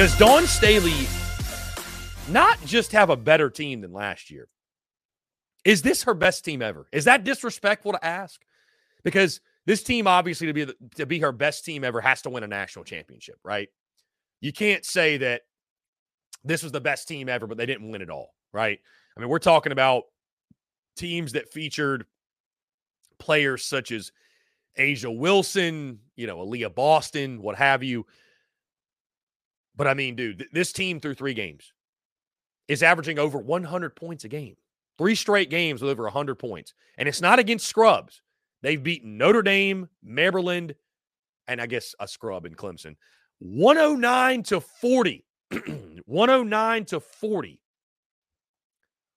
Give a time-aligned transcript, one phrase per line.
[0.00, 1.06] Does Dawn Staley
[2.26, 4.48] not just have a better team than last year.
[5.62, 6.86] Is this her best team ever?
[6.90, 8.40] Is that disrespectful to ask?
[9.04, 12.30] Because this team, obviously, to be the, to be her best team ever, has to
[12.30, 13.68] win a national championship, right?
[14.40, 15.42] You can't say that
[16.44, 18.80] this was the best team ever, but they didn't win it all, right?
[19.14, 20.04] I mean, we're talking about
[20.96, 22.06] teams that featured
[23.18, 24.12] players such as
[24.78, 28.06] A'ja Wilson, you know, Aliyah Boston, what have you.
[29.80, 31.72] But I mean, dude, th- this team through three games
[32.68, 34.56] is averaging over 100 points a game.
[34.98, 36.74] Three straight games with over 100 points.
[36.98, 38.20] And it's not against scrubs.
[38.60, 40.74] They've beaten Notre Dame, Maryland,
[41.48, 42.96] and I guess a scrub in Clemson.
[43.38, 45.24] 109 to 40.
[46.04, 47.62] 109 to 40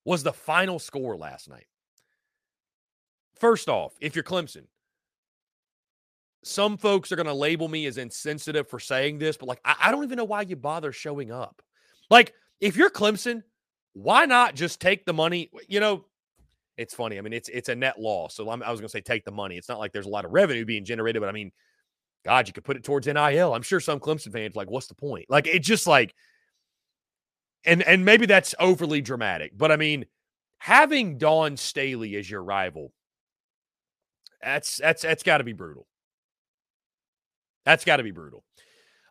[0.05, 1.67] was the final score last night.
[3.37, 4.67] First off, if you're Clemson,
[6.43, 9.75] some folks are going to label me as insensitive for saying this, but like, I,
[9.83, 11.61] I, don't even know why you bother showing up.
[12.09, 13.43] Like, if you're Clemson,
[13.93, 15.49] why not just take the money?
[15.67, 16.05] You know,
[16.77, 17.17] it's funny.
[17.17, 18.35] I mean, it's it's a net loss.
[18.35, 19.57] So I'm, i was going to say take the money.
[19.57, 21.51] It's not like there's a lot of revenue being generated, but I mean,
[22.25, 23.53] God, you could put it towards NIL.
[23.53, 25.25] I'm sure some Clemson fans like, what's the point?
[25.29, 26.13] Like, it just like,
[27.65, 30.05] and and maybe that's overly dramatic, but I mean,
[30.57, 32.91] having Dawn Staley as your rival,
[34.41, 35.87] that's that's that's got to be brutal.
[37.65, 38.43] That's got to be brutal.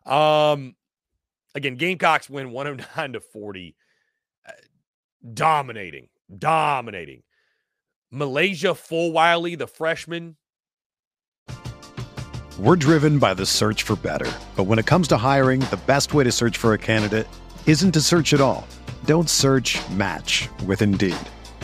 [0.05, 0.75] Um,
[1.55, 3.75] again, Gamecocks win 109 to 40,
[4.47, 4.51] uh,
[5.33, 7.23] dominating, dominating.
[8.75, 10.37] Fulwiley, the freshman.
[12.59, 14.31] We're driven by the search for better.
[14.55, 17.27] But when it comes to hiring, the best way to search for a candidate
[17.65, 18.67] isn't to search at all.
[19.05, 21.17] Don't search match with Indeed.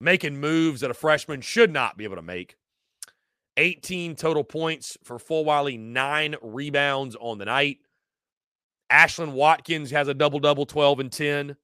[0.00, 2.56] Making moves that a freshman should not be able to make.
[3.56, 7.78] 18 total points for Fulwiley, nine rebounds on the night.
[8.92, 11.56] Ashlyn Watkins has a double double, 12 and 10.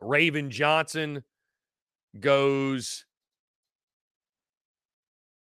[0.00, 1.24] Raven Johnson
[2.18, 3.04] goes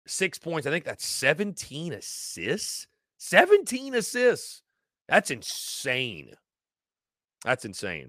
[0.07, 0.67] six points.
[0.67, 2.87] I think that's 17 assists.
[3.19, 4.63] 17 assists.
[5.09, 6.35] That's insane.
[7.45, 8.09] That's insane.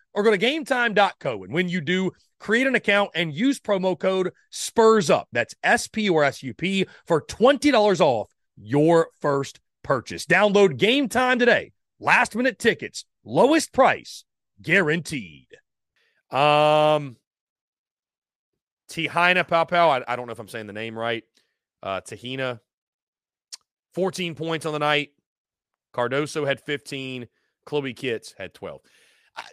[0.13, 1.43] or go to gametime.co.
[1.43, 5.27] And when you do, create an account and use promo code SPURS UP.
[5.31, 10.25] That's S P or S U P for $20 off your first purchase.
[10.25, 11.71] Download Game Time today.
[11.99, 14.25] Last minute tickets, lowest price
[14.61, 15.47] guaranteed.
[16.31, 17.17] Um,
[18.89, 21.23] Te-Hina Pau I, I don't know if I'm saying the name right.
[21.83, 22.59] Uh, Tahina,
[23.93, 25.09] 14 points on the night.
[25.93, 27.27] Cardoso had 15.
[27.65, 28.81] Chloe Kitts had 12.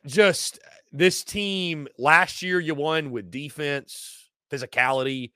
[0.07, 0.59] Just
[0.92, 5.33] this team last year, you won with defense, physicality.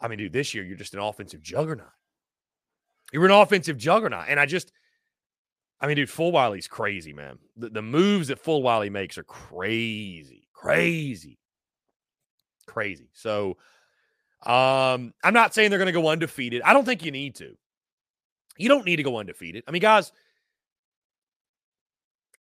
[0.00, 1.88] I mean, dude, this year you're just an offensive juggernaut.
[3.12, 4.26] You're an offensive juggernaut.
[4.28, 4.72] And I just,
[5.80, 7.38] I mean, dude, Fulwiley's crazy, man.
[7.56, 11.38] The, the moves that Fulwiley makes are crazy, crazy
[12.68, 13.08] crazy.
[13.12, 13.56] So
[14.46, 16.62] um, I'm not saying they're going to go undefeated.
[16.62, 17.56] I don't think you need to.
[18.56, 19.64] You don't need to go undefeated.
[19.66, 20.12] I mean, guys,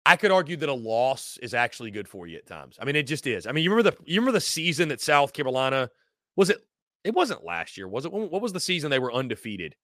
[0.06, 2.78] I could argue that a loss is actually good for you at times.
[2.82, 3.46] I mean, it just is.
[3.46, 5.90] I mean, you remember the you remember the season that South Carolina
[6.36, 6.60] was it?
[7.04, 8.12] It wasn't last year, was it?
[8.12, 9.76] What was the season they were undefeated?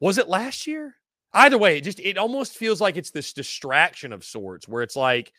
[0.00, 0.96] Was it last year?
[1.32, 4.96] Either way, it just it almost feels like it's this distraction of sorts where it's
[4.96, 5.32] like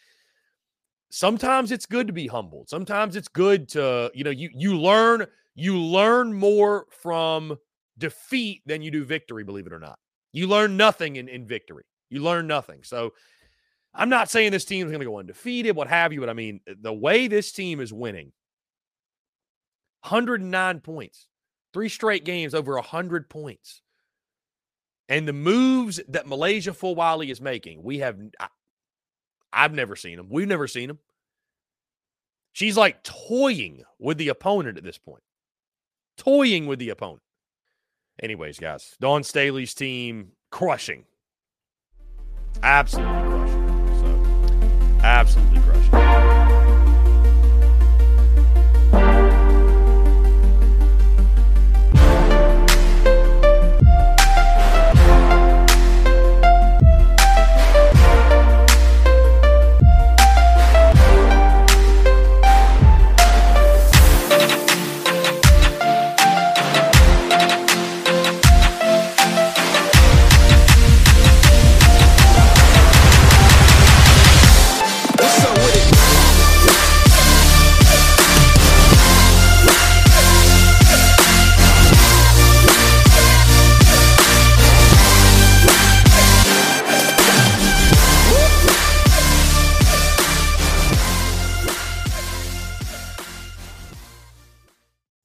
[1.09, 2.69] sometimes it's good to be humbled.
[2.69, 7.57] Sometimes it's good to, you know, you you learn you learn more from
[7.97, 9.99] defeat than you do victory, believe it or not.
[10.31, 11.83] You learn nothing in, in victory.
[12.11, 12.83] You learn nothing.
[12.83, 13.13] So
[13.95, 16.33] I'm not saying this team is going to go undefeated, what have you, but I
[16.33, 18.33] mean, the way this team is winning
[20.03, 21.27] 109 points,
[21.73, 23.81] three straight games over 100 points.
[25.09, 28.17] And the moves that MiLaysia Fulwiley is making, we have,
[29.51, 30.27] I've never seen him.
[30.29, 30.99] We've never seen him.
[32.53, 35.23] She's like toying with the opponent at this point.
[36.17, 37.21] Toying with the opponent.
[38.21, 41.05] Anyways, guys, Dawn Staley's team crushing.
[42.63, 43.99] Absolutely crushing.
[44.01, 46.30] So, absolutely crushing.